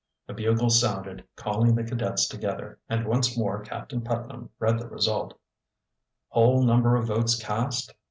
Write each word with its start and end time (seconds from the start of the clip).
A 0.27 0.33
bugle 0.33 0.71
sounded, 0.71 1.25
calling 1.35 1.75
the 1.75 1.83
cadets 1.83 2.27
together, 2.27 2.79
and 2.89 3.05
once 3.05 3.37
more 3.37 3.61
Captain 3.61 4.01
Putnam 4.01 4.49
read 4.57 4.79
the 4.79 4.87
result: 4.87 5.39
"Whole 6.29 6.63
number 6.63 6.95
of 6.95 7.05
votes 7.05 7.35
cast, 7.35 7.91
576. 7.91 7.99